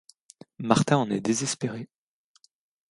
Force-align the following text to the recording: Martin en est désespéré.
Martin 0.57 0.97
en 0.97 1.11
est 1.11 1.21
désespéré. 1.21 1.87